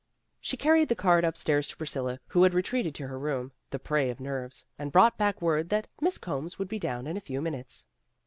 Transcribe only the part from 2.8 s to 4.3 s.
to her room, the prey of